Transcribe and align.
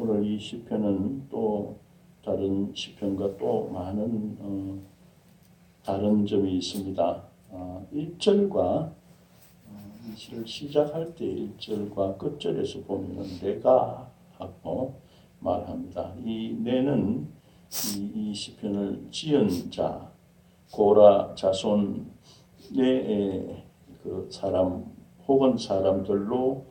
오늘 0.00 0.24
이 0.24 0.38
시편은 0.38 1.26
또 1.28 1.76
다른 2.24 2.72
시편과 2.72 3.36
또 3.36 3.68
많은 3.70 4.36
어, 4.38 4.78
다른 5.84 6.24
점이 6.24 6.58
있습니다. 6.58 7.22
어, 7.50 7.88
1절과 7.92 8.54
어, 8.54 8.92
이 10.06 10.16
시를 10.16 10.46
시작할 10.46 11.16
때 11.16 11.24
1절과 11.24 12.16
끝절에서 12.16 12.82
보면 12.82 13.26
내가 13.40 14.08
하고 14.38 15.00
말합니다. 15.40 16.14
이 16.24 16.56
내는 16.60 17.26
이, 17.96 18.12
이 18.14 18.32
시편을 18.32 19.08
지은 19.10 19.72
자 19.72 20.12
고라 20.70 21.34
자손의 21.34 21.74
그 24.04 24.28
사람 24.30 24.84
혹은 25.26 25.58
사람들로 25.58 26.64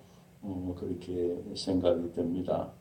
어, 0.43 0.75
그렇게 0.79 1.43
생각이 1.55 2.13
됩니다. 2.13 2.71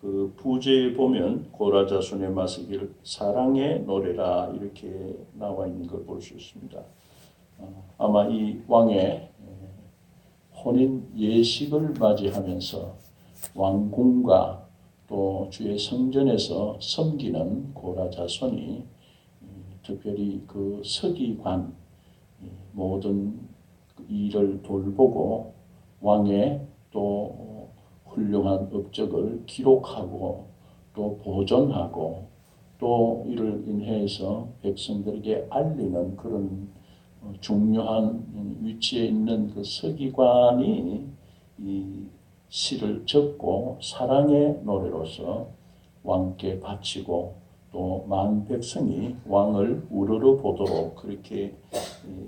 그 0.00 0.32
부제에 0.36 0.94
보면 0.94 1.50
고라 1.52 1.86
자손의 1.86 2.30
마시기를 2.30 2.94
사랑의 3.02 3.82
노래라 3.82 4.52
이렇게 4.54 5.16
나와 5.34 5.66
있는 5.66 5.86
걸 5.86 6.04
볼 6.06 6.20
수 6.22 6.34
있습니다. 6.34 6.80
어, 7.58 7.84
아마 7.98 8.28
이 8.28 8.60
왕의 8.68 9.28
혼인 10.64 11.08
예식을 11.16 11.94
맞이하면서 11.98 12.96
왕궁과 13.54 14.68
또 15.08 15.48
주의 15.50 15.78
성전에서 15.78 16.78
섬기는 16.80 17.74
고라 17.74 18.10
자손이 18.10 18.84
특별히 19.82 20.42
그 20.46 20.80
서기관 20.84 21.74
모든 22.72 23.40
일을 24.08 24.62
돌보고 24.62 25.54
왕의 26.00 26.60
또 26.92 27.57
훌륭한 28.18 28.68
업적을 28.72 29.44
기록하고 29.46 30.46
또 30.94 31.18
보존하고 31.22 32.26
또 32.78 33.24
이를 33.26 33.64
인해서 33.66 34.48
백성들에게 34.62 35.46
알리는 35.50 36.16
그런 36.16 36.68
중요한 37.40 38.24
위치에 38.62 39.06
있는 39.06 39.50
그 39.50 39.62
서기관이 39.64 41.06
이 41.58 42.06
시를 42.48 43.04
적고 43.06 43.78
사랑의 43.82 44.60
노래로서 44.64 45.48
왕께 46.02 46.60
바치고 46.60 47.34
또 47.72 48.04
만 48.08 48.46
백성이 48.46 49.14
왕을 49.28 49.86
우러러 49.90 50.36
보도록 50.36 50.96
그렇게 50.96 51.54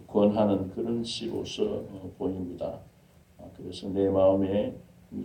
권하는 0.06 0.70
그런 0.70 1.02
시로서 1.02 1.64
어, 1.64 2.10
보입니다. 2.18 2.78
아, 3.38 3.44
그래서 3.56 3.88
내 3.88 4.08
마음에 4.10 4.74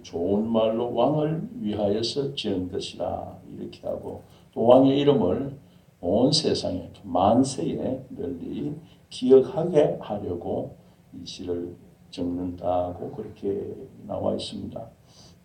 좋은 0.02 0.48
말로 0.48 0.94
왕을 0.94 1.50
위하여서 1.60 2.34
지은 2.36 2.72
것이라 2.72 3.38
이렇게 3.56 3.88
하고 3.88 4.24
또 4.54 4.66
왕의 4.66 5.00
이름을 5.00 5.58
온 6.02 6.32
세상에 6.32 6.92
만세에 7.04 8.06
널리 8.10 8.74
기억하게 9.10 9.98
하려고 10.00 10.76
이 11.14 11.26
시를 11.26 11.76
적는다고 12.10 13.12
그렇게 13.12 13.76
나와 14.08 14.34
있습니다. 14.34 14.90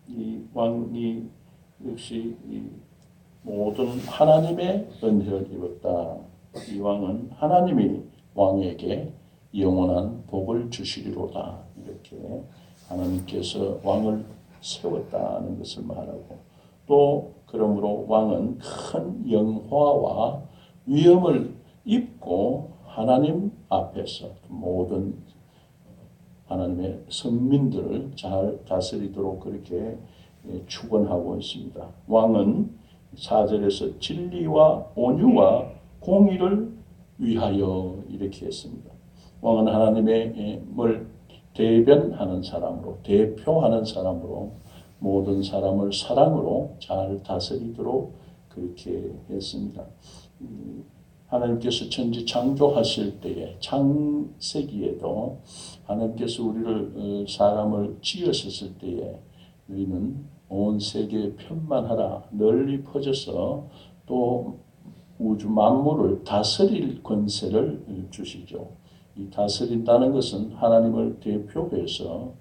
이 0.07 0.41
왕이 0.53 1.23
역시 1.87 2.35
이 2.49 2.63
모든 3.43 3.99
하나님의 3.99 4.87
은혜를 5.03 5.51
입었다. 5.51 6.17
이 6.71 6.79
왕은 6.79 7.31
하나님이 7.33 8.01
왕에게 8.35 9.11
영원한 9.57 10.23
복을 10.27 10.69
주시리로다. 10.69 11.59
이렇게 11.83 12.17
하나님께서 12.91 13.79
왕을 13.83 14.25
세웠다는 14.61 15.57
것을 15.57 15.83
말하고 15.83 16.39
또 16.87 17.33
그러므로 17.47 18.05
왕은 18.07 18.59
큰 18.59 19.31
영화와 19.31 20.41
위엄을 20.85 21.53
입고 21.85 22.71
하나님 22.85 23.51
앞에서 23.69 24.29
모든 24.47 25.15
하나님의 26.47 27.05
성민들을 27.09 28.11
잘 28.15 28.59
다스리도록 28.65 29.39
그렇게 29.39 29.97
축원하고 30.67 31.37
있습니다. 31.37 31.87
왕은 32.07 32.69
4절에서 33.15 33.99
진리와 33.99 34.87
온유와 34.95 35.69
공의를 36.01 36.71
위하여 37.17 37.95
이렇게 38.09 38.47
했습니다. 38.47 38.91
왕은 39.41 39.67
하나님의 39.67 40.61
뭘 40.67 41.07
대변하는 41.53 42.43
사람으로 42.43 42.99
대표하는 43.03 43.85
사람으로 43.85 44.51
모든 44.99 45.41
사람을 45.41 45.93
사랑으로 45.93 46.75
잘 46.79 47.21
다스리도록 47.23 48.13
그렇게 48.49 49.11
했습니다. 49.29 49.83
하나님께서 51.27 51.89
천지 51.89 52.25
창조하실 52.25 53.21
때에 53.21 53.55
창세기에도 53.59 55.39
하나님께서 55.85 56.43
우리를 56.43 56.93
어, 56.95 57.25
사람을 57.27 57.97
지으셨을 58.01 58.77
때에 58.77 59.17
우리는 59.69 60.25
온 60.49 60.79
세계에 60.79 61.33
편만하라 61.35 62.23
널리 62.31 62.83
퍼져서 62.83 63.67
또 64.05 64.59
우주 65.17 65.47
만물을 65.49 66.25
다스릴 66.25 67.01
권세를 67.01 68.07
주시죠. 68.09 68.80
이 69.17 69.29
다스린다는 69.29 70.13
것은 70.13 70.53
하나님을 70.53 71.19
대표해서 71.19 72.33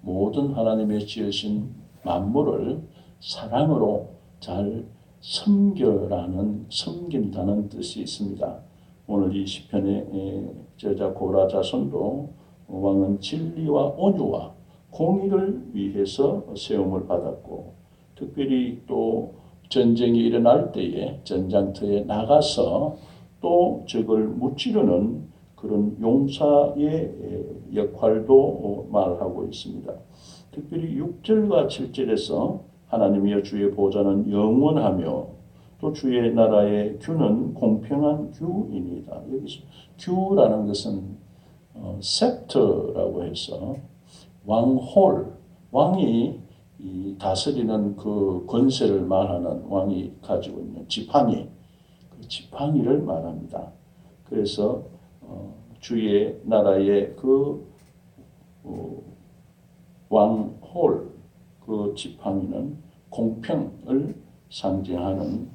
모든 0.00 0.52
하나님의 0.52 1.06
지으신 1.06 1.70
만물을 2.04 2.80
사랑으로 3.20 4.08
잘 4.40 4.84
섬겨라는 5.20 6.66
섬긴다는 6.68 7.68
뜻이 7.68 8.00
있습니다. 8.00 8.60
오늘 9.06 9.36
이 9.36 9.46
시편의 9.46 10.50
저자 10.76 11.12
고라 11.12 11.48
자손도 11.48 12.32
왕은 12.68 13.20
진리와 13.20 13.94
온유와 13.96 14.52
공의를 14.90 15.70
위해서 15.72 16.44
세움을 16.56 17.06
받았고 17.06 17.74
특별히 18.16 18.82
또 18.86 19.34
전쟁이 19.68 20.20
일어날 20.20 20.72
때에 20.72 21.20
전장터에 21.24 22.02
나가서 22.02 22.96
또 23.40 23.84
적을 23.86 24.28
무찌르는 24.28 25.35
그런 25.66 25.96
용사의 26.00 27.44
역할도 27.74 28.88
말하고 28.90 29.44
있습니다. 29.44 29.92
특별히 30.52 30.98
6절과 30.98 31.68
7절에서 31.68 32.60
하나님이여 32.86 33.42
주의 33.42 33.70
보좌는 33.70 34.30
영원하며 34.30 35.26
또 35.78 35.92
주의 35.92 36.32
나라의 36.32 36.98
규는 37.00 37.52
공평한 37.54 38.30
규입니다. 38.32 39.20
여기서 39.30 39.60
규라는 39.98 40.66
것은 40.66 41.16
어, 41.74 41.98
셉터라고 42.00 43.24
해서 43.24 43.76
왕홀, 44.46 45.32
왕이 45.70 46.40
다스리는 47.18 47.96
그 47.96 48.44
권세를 48.46 49.02
말하는 49.02 49.64
왕이 49.68 50.12
가지고 50.22 50.60
있는 50.60 50.88
지팡이, 50.88 51.48
그 52.10 52.28
지팡이를 52.28 53.02
말합니다. 53.02 53.72
그래서 54.24 54.82
어, 54.92 54.95
주의 55.80 56.40
나라의 56.44 57.14
그 57.16 57.66
어, 58.64 59.02
왕홀, 60.08 61.12
그 61.64 61.94
지팡이는 61.96 62.76
공평을 63.10 64.14
상징하는 64.50 65.48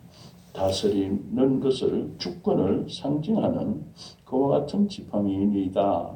다스리는 0.53 1.59
것을 1.59 2.13
주권을 2.17 2.89
상징하는 2.89 3.85
그와 4.25 4.59
같은 4.59 4.87
지팡이입니다. 4.87 6.11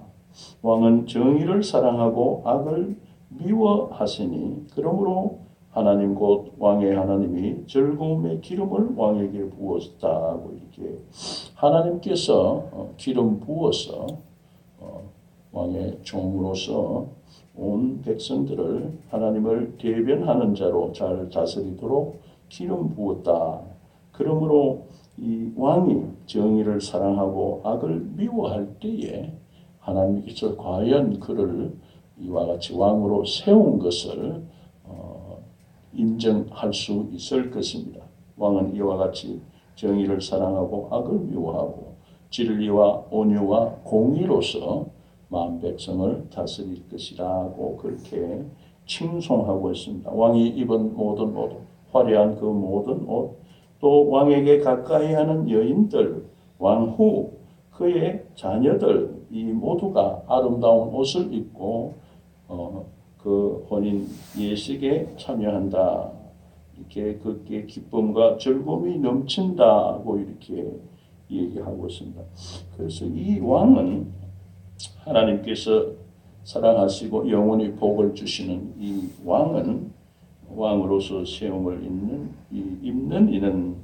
왕은 0.62 1.08
정의를 1.08 1.64
사랑하고 1.64 2.42
악을 2.46 2.98
미워하시니 3.30 4.68
그러므로 4.76 5.45
하나님 5.76 6.16
곧 6.16 6.54
왕의 6.58 6.96
하나님이 6.96 7.68
즐거움의 7.68 8.40
기름을 8.40 8.96
왕에게 8.96 9.50
부었다고 9.50 10.54
이렇게 10.54 10.98
하나님께서 11.54 12.70
어, 12.72 12.94
기름 12.96 13.42
부어서 13.42 14.08
어, 14.80 15.02
왕의 15.52 16.00
종으로서 16.04 17.08
온 17.58 18.02
백성들을 18.04 19.00
하나님을 19.10 19.78
대변하는 19.78 20.56
자로 20.56 20.94
잘 20.94 21.30
다스리도록 21.30 22.22
기름 22.48 22.96
부었다. 22.96 23.60
그러므로 24.14 24.86
이 25.18 25.52
왕이 25.58 26.04
정의를 26.26 26.80
사랑하고 26.80 27.60
악을 27.66 28.12
미워할 28.16 28.80
때에 28.80 29.30
하나님께서 29.80 30.56
과연 30.56 31.20
그를 31.20 31.74
이와 32.18 32.46
같이 32.46 32.74
왕으로 32.74 33.26
세운 33.26 33.78
것을 33.78 34.42
어, 34.42 34.55
인정할 35.96 36.74
수 36.74 37.08
있을 37.12 37.52
것입니다. 37.52 38.02
왕은 38.38 38.76
이와 38.76 38.98
같이 38.98 39.42
정의를 39.76 40.22
사랑하고 40.22 40.90
악을 40.92 41.20
미워하고 41.20 41.96
진리와 42.30 43.06
온유와 43.10 43.82
공의로서 43.84 44.88
만 45.30 45.60
백성을 45.60 46.30
다스릴 46.30 46.88
것이라고 46.90 47.78
그렇게 47.78 48.44
칭송하고 48.86 49.72
있습니다. 49.72 50.12
왕이 50.12 50.50
입은 50.50 50.96
모든 50.96 51.36
옷 51.36 51.66
화려한 51.96 52.36
그 52.36 52.46
모든 52.46 53.08
옷, 53.08 53.38
또 53.80 54.10
왕에게 54.10 54.60
가까이 54.60 55.14
하는 55.14 55.50
여인들, 55.50 56.26
왕후, 56.60 57.32
그의 57.72 58.26
자녀들, 58.36 59.26
이 59.32 59.44
모두가 59.46 60.24
아름다운 60.28 60.94
옷을 60.94 61.34
입고, 61.34 61.94
어, 62.48 62.86
그 63.26 63.66
혼인 63.72 64.08
예식에 64.38 65.16
참여한다. 65.18 66.12
이렇게 66.78 67.18
그게 67.18 67.66
기쁨과 67.66 68.38
즐거움이 68.38 69.00
넘친다고 69.00 70.20
이렇게 70.20 70.80
얘기하고 71.32 71.88
있습니다. 71.88 72.22
그래서 72.78 73.06
이 73.06 73.40
왕은 73.40 74.14
하나님께서 75.06 75.88
사랑하시고 76.44 77.32
영원히 77.32 77.72
복을 77.72 78.14
주시는 78.14 78.76
이 78.78 79.10
왕은 79.26 79.92
왕으로서 80.48 81.26
세움을 81.26 81.84
입는 81.84 82.30
이, 82.52 82.78
입는 82.84 83.34
이는 83.34 83.76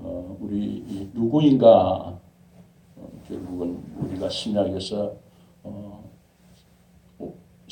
어, 0.00 0.36
우리 0.38 1.08
누구인가 1.14 2.20
어, 2.96 3.08
결국은 3.26 3.78
우리가 4.02 4.28
신약에서 4.28 5.14
어, 5.62 6.01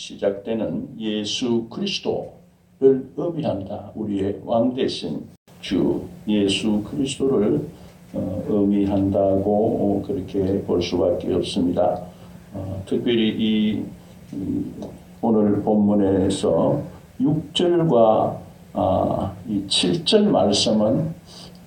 시작되는 0.00 0.96
예수 0.98 1.66
그리스도를 1.68 3.10
의미한다. 3.16 3.92
우리의 3.94 4.40
왕 4.44 4.74
대신 4.74 5.26
주 5.60 6.06
예수 6.26 6.82
그리스도를 6.84 7.68
어, 8.14 8.44
의미한다고 8.48 10.02
그렇게 10.06 10.62
볼 10.62 10.82
수밖에 10.82 11.34
없습니다. 11.34 12.02
어, 12.54 12.82
특별히 12.86 13.28
이, 13.28 13.84
이 14.32 14.64
오늘 15.20 15.60
본문에서 15.62 16.82
6절과 17.20 18.38
아, 18.72 19.36
이 19.46 19.62
7절 19.66 20.24
말씀은 20.24 21.14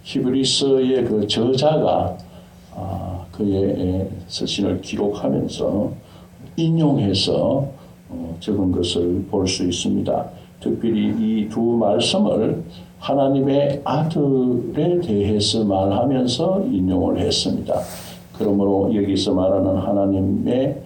히브리서의 0.02 1.06
그 1.06 1.28
저자가 1.28 2.18
아, 2.72 3.26
그의 3.32 4.10
서신을 4.28 4.82
기록하면서 4.82 5.94
인용해서 6.58 7.34
어, 7.36 7.83
적은 8.40 8.72
것을 8.72 9.26
볼 9.30 9.48
수 9.48 9.64
있습니다. 9.64 10.26
특별히 10.60 11.10
이 11.20 11.50
두 11.50 11.62
말씀을 11.62 12.64
하나님의 13.00 13.82
아들에 13.84 15.02
대해서 15.02 15.64
말하면서 15.66 16.66
인용을 16.72 17.20
했습니다. 17.20 17.76
그러므로 18.38 18.90
여기서 18.96 19.34
말하는 19.34 19.76
하나님의 19.78 20.82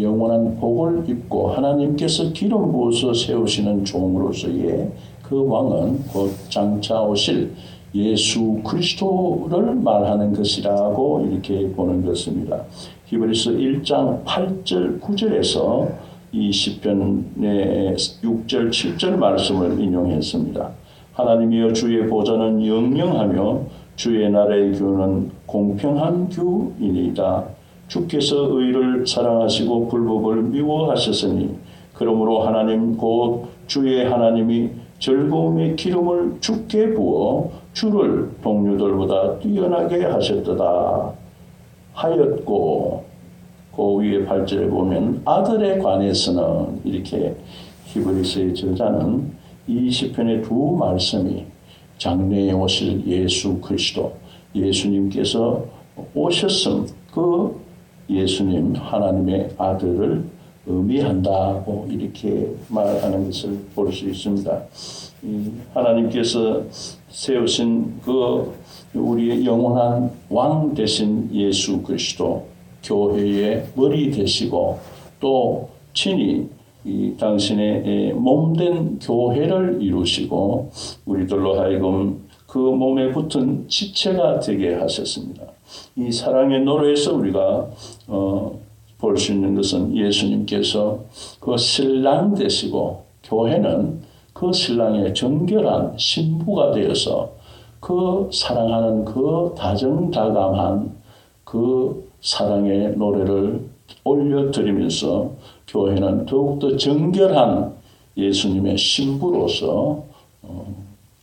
영원한 0.00 0.56
복을 0.58 1.04
입고 1.08 1.48
하나님께서 1.48 2.32
기름 2.32 2.72
부어서 2.72 3.12
세우시는 3.14 3.84
종으로서의 3.84 4.90
그 5.22 5.46
왕은 5.46 6.04
곧 6.12 6.32
장차 6.48 7.02
오실 7.02 7.52
예수 7.94 8.60
그리스도를 8.64 9.74
말하는 9.76 10.32
것이라고 10.34 11.28
이렇게 11.30 11.68
보는 11.72 12.04
것입니다. 12.04 12.62
히브리서 13.06 13.50
1장 13.52 14.24
8절 14.24 15.00
9절에서 15.00 15.88
이 16.32 16.52
시편의 16.52 17.96
6절 17.96 18.70
7절 18.70 19.16
말씀을 19.16 19.80
인용했습니다. 19.80 20.70
하나님이여 21.14 21.72
주의 21.72 22.06
보좌는 22.06 22.64
영영하며 22.64 23.62
주의 23.96 24.30
나라의 24.30 24.72
규는 24.72 25.30
공평한 25.46 26.28
규이니이다. 26.28 27.44
주께서 27.88 28.48
의를 28.48 29.04
사랑하시고 29.06 29.88
불법을 29.88 30.42
미워하셨으니 30.42 31.56
그러므로 31.94 32.42
하나님 32.42 32.96
곧 32.96 33.48
주의 33.66 34.04
하나님이 34.08 34.70
즐거움의 35.00 35.74
기름을 35.76 36.36
주께 36.40 36.94
부어 36.94 37.50
주를 37.72 38.30
동료들보다 38.42 39.40
뛰어나게 39.40 40.04
하셨도다 40.04 41.12
하였고 41.94 43.09
그 43.74 43.96
위에 43.96 44.24
8절에 44.24 44.68
보면 44.70 45.22
아들에 45.24 45.78
관해서는 45.78 46.80
이렇게 46.84 47.34
히브리서의 47.86 48.54
저자는 48.54 49.30
이 49.66 49.90
시편의 49.90 50.42
두 50.42 50.76
말씀이 50.78 51.44
장래에 51.98 52.52
오실 52.52 53.06
예수 53.06 53.58
그리스도 53.60 54.14
예수님께서 54.54 55.64
오셨음 56.14 56.86
그 57.12 57.60
예수님 58.08 58.74
하나님의 58.74 59.50
아들을 59.56 60.24
의미한다고 60.66 61.88
이렇게 61.90 62.48
말하는 62.68 63.26
것을 63.26 63.58
볼 63.74 63.92
수 63.92 64.08
있습니다. 64.08 64.62
하나님께서 65.74 66.62
세우신 67.08 68.00
그 68.02 68.54
우리의 68.94 69.44
영원한 69.44 70.10
왕 70.28 70.74
되신 70.74 71.28
예수 71.32 71.82
그리스도 71.82 72.46
교회의 72.82 73.66
머리 73.74 74.10
되시고 74.10 74.78
또 75.20 75.68
친히 75.92 76.48
이 76.84 77.14
당신의 77.18 78.14
몸된 78.14 78.98
교회를 79.00 79.78
이루시고 79.82 80.70
우리들로 81.04 81.60
하여금 81.60 82.28
그 82.46 82.58
몸에 82.58 83.12
붙은 83.12 83.68
지체가 83.68 84.40
되게 84.40 84.74
하셨습니다. 84.74 85.44
이 85.96 86.10
사랑의 86.10 86.62
노래에서 86.62 87.14
우리가 87.14 87.70
어, 88.08 88.58
볼 88.98 89.16
수 89.16 89.32
있는 89.32 89.54
것은 89.54 89.96
예수님께서 89.96 91.00
그 91.40 91.56
신랑 91.56 92.34
되시고 92.34 93.04
교회는 93.24 94.00
그 94.32 94.52
신랑의 94.52 95.14
정결한 95.14 95.94
신부가 95.96 96.72
되어서 96.72 97.30
그 97.78 98.28
사랑하는 98.32 99.04
그 99.04 99.54
다정다감한 99.56 100.92
그 101.44 102.09
사랑의 102.20 102.96
노래를 102.96 103.60
올려드리면서 104.04 105.32
교회는 105.68 106.26
더욱더 106.26 106.76
정결한 106.76 107.74
예수님의 108.16 108.76
신부로서 108.76 110.04
어, 110.42 110.74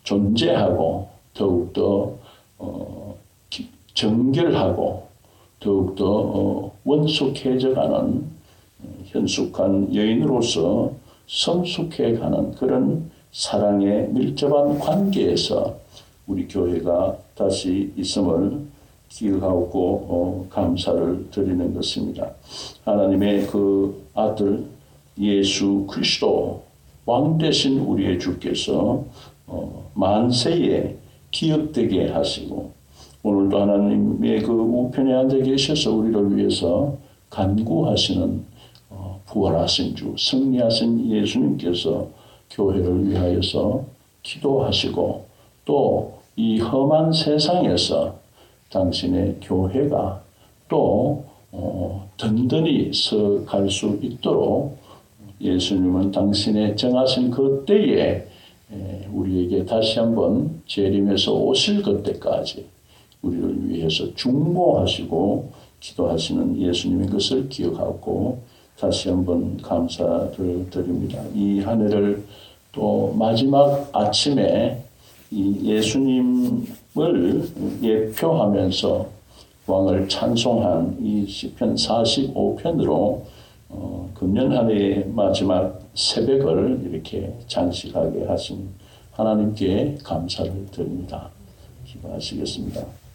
존재하고 0.03 1.09
더욱더 1.33 2.13
어, 2.57 3.15
정결하고 3.93 5.07
더욱더 5.59 6.05
어, 6.05 6.71
원숙해져가는 6.85 8.37
현숙한 9.05 9.93
여인으로서 9.93 10.91
성숙해가는 11.27 12.51
그런 12.55 13.09
사랑의 13.31 14.09
밀접한 14.09 14.79
관계에서 14.79 15.77
우리 16.25 16.47
교회가 16.47 17.17
다시 17.35 17.91
있음을 17.97 18.65
기억하고 19.09 20.05
어, 20.09 20.47
감사를 20.49 21.29
드리는 21.31 21.73
것입니다. 21.73 22.31
하나님의 22.83 23.47
그 23.47 24.05
아들 24.13 24.65
예수 25.19 25.85
그리스도 25.89 26.63
왕 27.05 27.37
되신 27.37 27.79
우리의 27.79 28.19
주께서 28.19 29.05
어, 29.47 29.91
만세에 29.93 30.95
기억되게 31.31 32.09
하시고 32.09 32.71
오늘도 33.23 33.61
하나님의 33.61 34.43
그 34.43 34.51
우편에 34.51 35.13
앉아 35.13 35.37
계셔서 35.37 35.95
우리를 35.95 36.37
위해서 36.37 36.95
간구하시는 37.29 38.45
어, 38.89 39.21
부활하신 39.25 39.95
주 39.95 40.15
승리하신 40.17 41.09
예수님께서 41.09 42.07
교회를 42.51 43.09
위하여서 43.09 43.83
기도하시고 44.23 45.25
또 45.65 46.17
이 46.39 46.59
험한 46.59 47.11
세상에서 47.11 48.19
당신의 48.71 49.37
교회가 49.41 50.21
또 50.69 51.25
어, 51.51 52.09
든든히 52.17 52.91
서갈 52.93 53.69
수 53.69 53.97
있도록 54.01 54.77
예수님은 55.39 56.11
당신의 56.11 56.75
정하신 56.75 57.31
그 57.31 57.63
때에 57.67 58.25
우리에게 59.13 59.65
다시 59.65 59.99
한번 59.99 60.61
재림해서 60.67 61.33
오실 61.33 61.81
그때까지 61.83 62.65
우리를 63.21 63.69
위해서 63.69 64.13
중보하시고 64.15 65.51
기도하시는 65.79 66.59
예수님의 66.61 67.09
것을 67.09 67.47
기억하고 67.49 68.39
다시 68.77 69.09
한번 69.09 69.57
감사를 69.61 70.69
드립니다. 70.69 71.23
이 71.33 71.61
한 71.61 71.81
해를 71.81 72.23
또 72.73 73.15
마지막 73.17 73.89
아침에 73.93 74.83
이 75.31 75.57
예수님 75.63 76.65
을 76.99 77.43
예표하면서 77.81 79.07
왕을 79.67 80.07
찬송한 80.07 80.97
이 81.01 81.27
시편 81.27 81.75
45편으로 81.75 83.21
어, 83.69 84.09
금년 84.13 84.51
한 84.53 84.71
해의 84.71 85.07
마지막 85.09 85.79
새벽을 85.93 86.89
이렇게 86.89 87.33
장식하게 87.47 88.25
하신 88.25 88.69
하나님께 89.11 89.97
감사를 90.03 90.67
드립니다. 90.71 91.29
기도하시겠습니다. 91.85 93.06